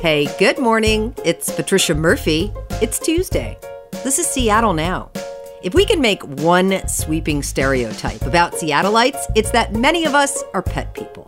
[0.00, 1.14] Hey, good morning.
[1.26, 2.50] It's Patricia Murphy.
[2.80, 3.58] It's Tuesday.
[4.02, 5.10] This is Seattle Now.
[5.62, 10.62] If we can make one sweeping stereotype about Seattleites, it's that many of us are
[10.62, 11.26] pet people.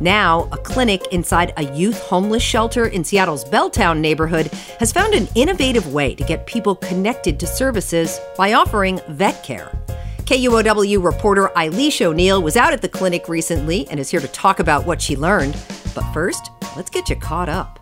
[0.00, 4.48] Now, a clinic inside a youth homeless shelter in Seattle's Belltown neighborhood
[4.80, 9.72] has found an innovative way to get people connected to services by offering vet care.
[10.26, 14.60] KUOW reporter Eilish O'Neill was out at the clinic recently and is here to talk
[14.60, 15.54] about what she learned.
[15.94, 17.79] But first, let's get you caught up.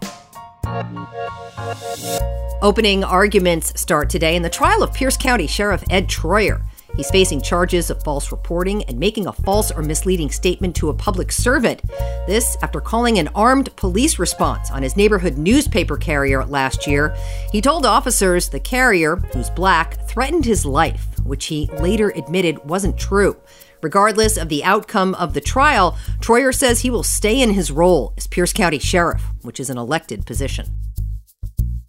[2.60, 6.62] Opening arguments start today in the trial of Pierce County Sheriff Ed Troyer.
[6.96, 10.94] He's facing charges of false reporting and making a false or misleading statement to a
[10.94, 11.82] public servant.
[12.26, 17.14] This after calling an armed police response on his neighborhood newspaper carrier last year.
[17.52, 22.98] He told officers the carrier, who's black, threatened his life, which he later admitted wasn't
[22.98, 23.36] true.
[23.82, 28.14] Regardless of the outcome of the trial, Troyer says he will stay in his role
[28.16, 30.66] as Pierce County Sheriff, which is an elected position.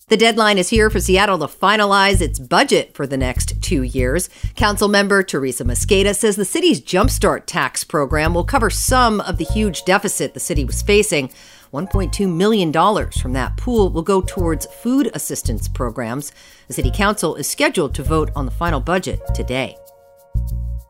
[0.10, 4.28] The deadline is here for Seattle to finalize its budget for the next two years.
[4.56, 9.46] Council member Teresa Mosqueda says the city's Jumpstart tax program will cover some of the
[9.46, 11.30] huge deficit the city was facing.
[11.74, 12.74] $1.2 million
[13.12, 16.32] from that pool will go towards food assistance programs.
[16.68, 19.78] The city council is scheduled to vote on the final budget today.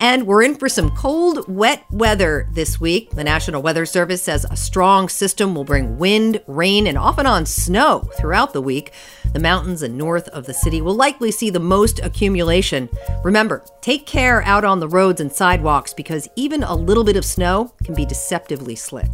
[0.02, 3.11] And we're in for some cold, wet weather this week.
[3.11, 7.28] The National Weather Service says a strong system will bring wind, rain, and off and
[7.28, 8.94] on snow throughout the week.
[9.33, 12.88] The mountains and north of the city will likely see the most accumulation.
[13.25, 17.25] Remember, take care out on the roads and sidewalks because even a little bit of
[17.25, 19.11] snow can be deceptively slick.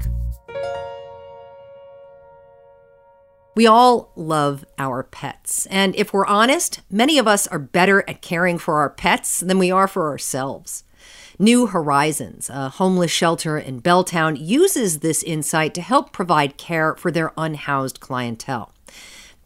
[3.55, 5.65] We all love our pets.
[5.67, 9.57] And if we're honest, many of us are better at caring for our pets than
[9.57, 10.83] we are for ourselves.
[11.39, 17.11] New Horizons, a homeless shelter in Belltown, uses this insight to help provide care for
[17.11, 18.73] their unhoused clientele.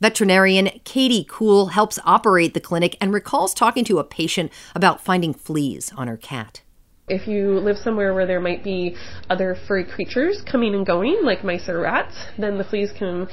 [0.02, 5.36] Veterinarian Katie Kuehl helps operate the clinic and recalls talking to a patient about finding
[5.36, 6.62] fleas on her cat.
[7.10, 8.96] If you live somewhere where there might be
[9.30, 13.28] other furry creatures coming and going, like mice or rats, then the fleas can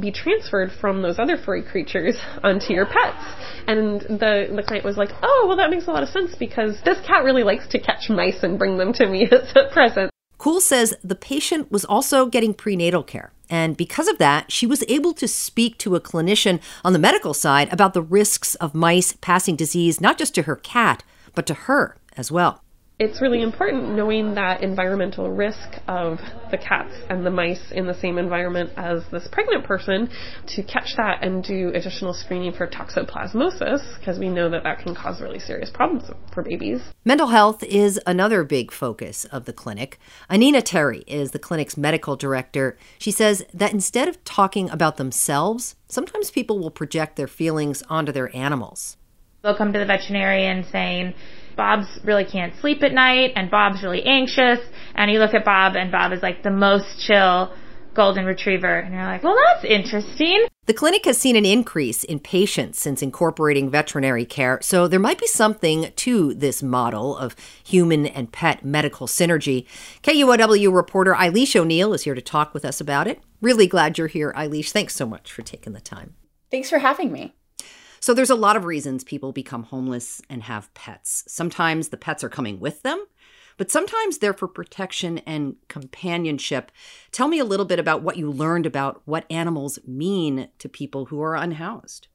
[0.00, 3.24] be transferred from those other furry creatures onto your pets.
[3.66, 6.80] And the, the client was like, oh, well, that makes a lot of sense because
[6.84, 10.10] this cat really likes to catch mice and bring them to me as a present.
[10.38, 13.32] Kuehl says the patient was also getting prenatal care.
[13.48, 17.34] And because of that, she was able to speak to a clinician on the medical
[17.34, 21.04] side about the risks of mice passing disease, not just to her cat,
[21.34, 22.62] but to her as well
[23.02, 26.18] it's really important knowing that environmental risk of
[26.52, 30.08] the cats and the mice in the same environment as this pregnant person
[30.46, 34.94] to catch that and do additional screening for toxoplasmosis because we know that that can
[34.94, 36.80] cause really serious problems for babies.
[37.04, 39.98] Mental health is another big focus of the clinic.
[40.30, 42.78] Anina Terry is the clinic's medical director.
[42.98, 48.12] She says that instead of talking about themselves, sometimes people will project their feelings onto
[48.12, 48.96] their animals.
[49.42, 51.14] They'll come to the veterinarian saying,
[51.56, 54.58] Bob's really can't sleep at night and Bob's really anxious.
[54.94, 57.52] And you look at Bob and Bob is like the most chill
[57.94, 58.78] golden retriever.
[58.78, 60.46] And you're like, well, that's interesting.
[60.66, 65.18] The clinic has seen an increase in patients since incorporating veterinary care, so there might
[65.18, 69.66] be something to this model of human and pet medical synergy.
[70.04, 73.20] KUOW reporter Eilish O'Neill is here to talk with us about it.
[73.40, 74.70] Really glad you're here, Eilish.
[74.70, 76.14] Thanks so much for taking the time.
[76.50, 77.34] Thanks for having me.
[78.02, 81.22] So there's a lot of reasons people become homeless and have pets.
[81.28, 83.06] Sometimes the pets are coming with them,
[83.56, 86.72] but sometimes they're for protection and companionship.
[87.12, 91.06] Tell me a little bit about what you learned about what animals mean to people
[91.06, 92.08] who are unhoused.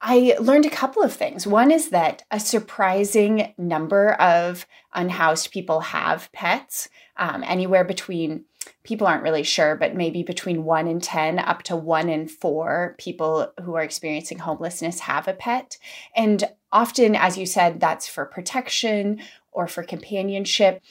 [0.00, 1.48] I learned a couple of things.
[1.48, 8.44] One is that a surprising number of unhoused people have pets, um, anywhere between
[8.84, 12.94] people aren't really sure, but maybe between one and 10, up to one in four
[12.98, 15.78] people who are experiencing homelessness have a pet.
[16.14, 19.20] And often, as you said, that's for protection
[19.52, 20.82] or for companionship.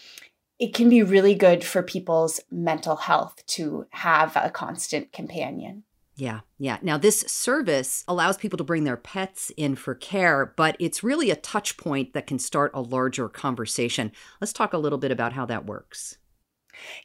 [0.58, 5.84] It can be really good for people's mental health to have a constant companion.
[6.18, 6.78] Yeah, yeah.
[6.82, 11.30] Now, this service allows people to bring their pets in for care, but it's really
[11.30, 14.14] a touch point that can start a larger conversation.
[14.40, 16.18] Let's talk a little bit about how that works.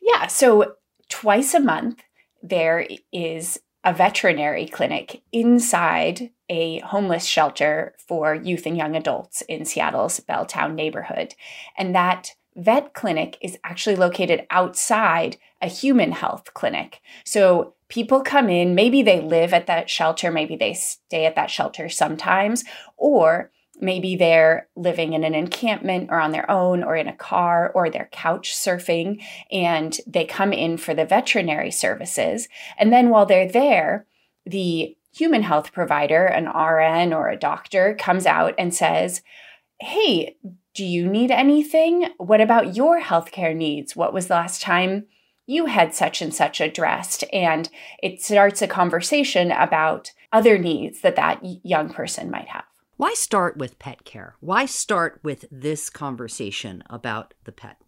[0.00, 0.74] Yeah, so
[1.08, 2.02] twice a month,
[2.42, 9.64] there is a veterinary clinic inside a homeless shelter for youth and young adults in
[9.64, 11.34] Seattle's Belltown neighborhood.
[11.78, 17.00] And that vet clinic is actually located outside a human health clinic.
[17.24, 21.50] So people come in, maybe they live at that shelter, maybe they stay at that
[21.50, 22.64] shelter sometimes,
[22.96, 27.72] or Maybe they're living in an encampment or on their own or in a car
[27.74, 32.48] or they're couch surfing and they come in for the veterinary services.
[32.78, 34.06] And then while they're there,
[34.44, 39.22] the human health provider, an RN or a doctor, comes out and says,
[39.80, 40.36] Hey,
[40.74, 42.08] do you need anything?
[42.18, 43.96] What about your healthcare needs?
[43.96, 45.06] What was the last time
[45.46, 47.24] you had such and such addressed?
[47.32, 47.68] And
[48.02, 52.64] it starts a conversation about other needs that that young person might have.
[53.00, 54.34] Why start with pet care?
[54.40, 57.78] Why start with this conversation about the pet?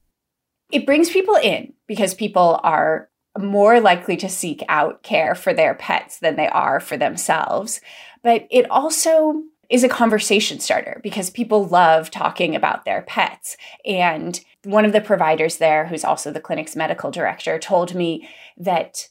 [0.71, 5.75] It brings people in because people are more likely to seek out care for their
[5.75, 7.83] pets than they are for themselves.
[8.23, 13.59] But it also is a conversation starter because people love talking about their pets.
[13.85, 18.27] And one of the providers there, who's also the clinic's medical director, told me
[18.57, 19.09] that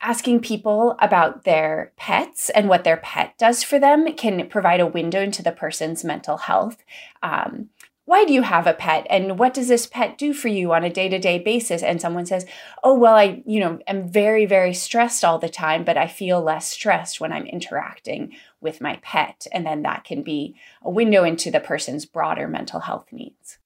[0.00, 4.86] asking people about their pets and what their pet does for them can provide a
[4.86, 6.82] window into the person's mental health.
[7.22, 7.68] Um,
[8.10, 9.06] why do you have a pet?
[9.08, 11.80] And what does this pet do for you on a day-to-day basis?
[11.80, 12.44] And someone says
[12.82, 16.42] oh well i you know am very very stressed all the time but i feel
[16.42, 19.46] less stressed when i'm interacting with my pet.
[19.52, 23.58] And then that can be a window into the person's broader mental health needs.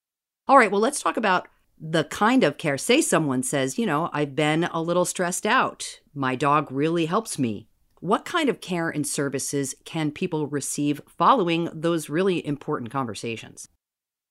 [0.47, 1.49] All right well let's talk about
[1.81, 2.79] the kind of care.
[2.79, 6.01] Say someone says, you know, I've been a little stressed out.
[6.15, 7.69] My dog really helps me.
[8.01, 13.69] What kind of care and services can people receive following those really important conversations?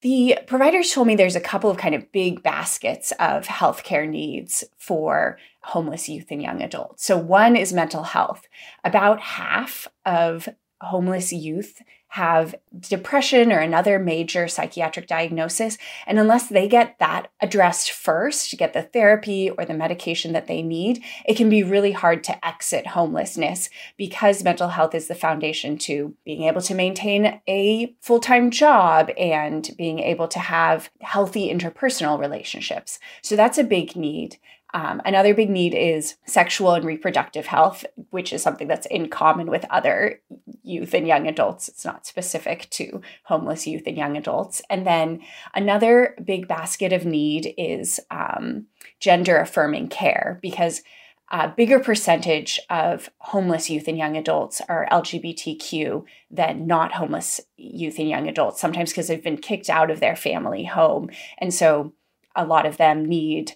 [0.04, 4.64] The providers told me there's a couple of kind of big baskets of healthcare needs
[4.78, 7.06] for homeless youth and young adults.
[7.06, 8.48] So, one is mental health.
[8.84, 10.50] About half of
[10.82, 11.82] homeless youth
[12.14, 15.80] have depression or another major psychiatric diagnosis.
[16.06, 20.62] And unless they get that addressed first, get the therapy or the medication that they
[20.62, 23.68] need, it can be really hard to exit homelessness
[23.98, 29.10] because mental health is the foundation to being able to maintain a full time job
[29.18, 33.00] and being able to have healthy interpersonal relationships.
[33.24, 34.38] So that's a big need.
[34.74, 39.48] Um, another big need is sexual and reproductive health, which is something that's in common
[39.48, 40.20] with other
[40.64, 41.68] youth and young adults.
[41.68, 44.62] It's not specific to homeless youth and young adults.
[44.70, 45.22] And then
[45.54, 48.66] another big basket of need is um,
[49.00, 50.82] gender affirming care because
[51.30, 57.98] a bigger percentage of homeless youth and young adults are LGBTQ than not homeless youth
[57.98, 61.10] and young adults, sometimes because they've been kicked out of their family home.
[61.38, 61.94] And so
[62.36, 63.56] a lot of them need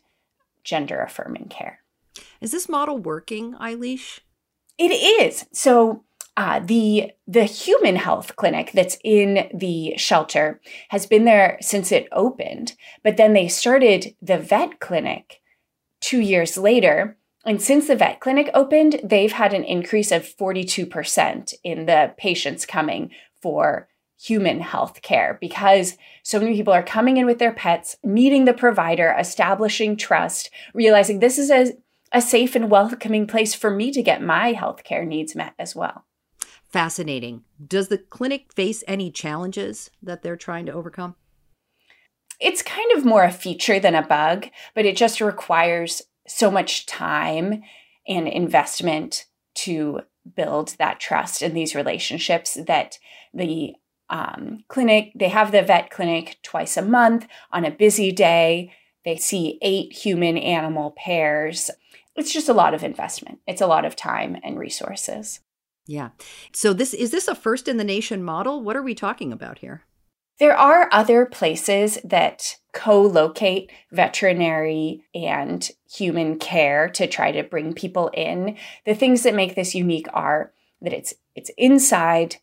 [0.68, 1.80] gender affirming care.
[2.42, 4.20] Is this model working, Eilish?
[4.78, 5.46] It is.
[5.54, 6.04] So
[6.36, 12.08] uh, the the human health clinic that's in the shelter has been there since it
[12.12, 15.42] opened, but then they started the vet clinic
[16.00, 17.18] two years later.
[17.46, 22.66] And since the vet clinic opened, they've had an increase of 42% in the patients
[22.66, 23.12] coming
[23.42, 23.88] for
[24.20, 28.54] human health care because so many people are coming in with their pets, meeting the
[28.54, 31.74] provider, establishing trust, realizing this is a,
[32.12, 36.06] a safe and welcoming place for me to get my healthcare needs met as well.
[36.70, 37.44] Fascinating.
[37.66, 41.16] Does the clinic face any challenges that they're trying to overcome?
[42.40, 46.86] It's kind of more a feature than a bug, but it just requires so much
[46.86, 47.64] time
[48.08, 49.26] and investment
[49.56, 50.02] to
[50.36, 53.00] build that trust in these relationships that
[53.34, 53.74] the
[54.10, 55.12] um, clinic.
[55.16, 58.74] They have the vet clinic twice a month on a busy day.
[59.06, 61.72] They see eight human animal pairs.
[62.16, 63.40] It's just a lot of investment.
[63.48, 65.42] It's a lot of time and resources.
[65.86, 66.10] Yeah.
[66.52, 68.62] So this is this a first in the nation model?
[68.62, 69.84] What are we talking about here?
[70.40, 78.12] There are other places that co-locate veterinary and human care to try to bring people
[78.14, 78.56] in.
[78.86, 82.38] The things that make this unique are that it's it's inside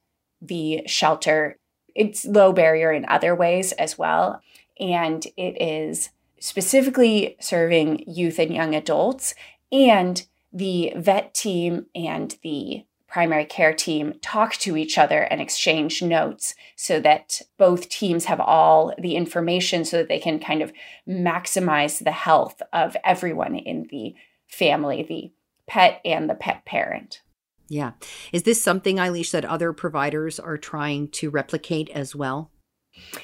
[0.46, 1.58] the shelter.
[1.94, 4.40] It's low barrier in other ways as well.
[4.78, 6.10] And it is
[6.40, 9.34] specifically serving youth and young adults.
[9.72, 12.84] And the vet team and the
[13.14, 18.40] primary care team talk to each other and exchange notes so that both teams have
[18.40, 20.72] all the information so that they can kind of
[21.08, 24.14] maximize the health of everyone in the
[24.48, 25.30] family, the
[25.68, 27.22] pet and the pet parent.
[27.68, 27.92] Yeah.
[28.32, 32.50] Is this something, Eilish, that other providers are trying to replicate as well?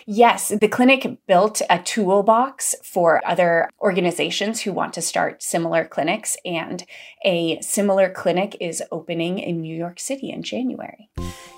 [0.05, 6.37] Yes, the clinic built a toolbox for other organizations who want to start similar clinics,
[6.45, 6.85] and
[7.25, 11.09] a similar clinic is opening in New York City in January.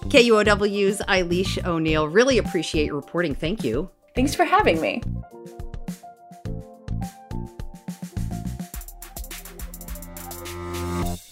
[0.05, 3.35] KUOW's Eilish O'Neill, really appreciate your reporting.
[3.35, 3.89] Thank you.
[4.15, 5.03] Thanks for having me.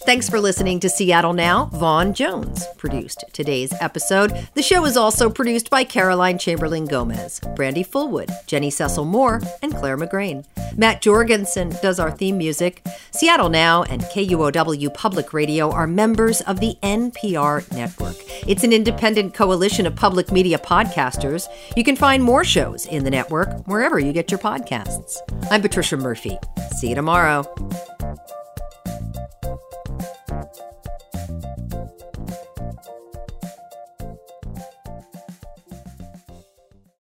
[0.03, 1.65] Thanks for listening to Seattle Now.
[1.73, 4.47] Vaughn Jones produced today's episode.
[4.55, 9.75] The show is also produced by Caroline Chamberlain Gomez, Brandy Fullwood, Jenny Cecil Moore, and
[9.75, 10.43] Claire McGrain.
[10.75, 12.83] Matt Jorgensen does our theme music.
[13.11, 18.15] Seattle Now and KUOW Public Radio are members of the NPR network.
[18.47, 21.47] It's an independent coalition of public media podcasters.
[21.77, 25.17] You can find more shows in the network wherever you get your podcasts.
[25.51, 26.37] I'm Patricia Murphy.
[26.79, 27.45] See you tomorrow.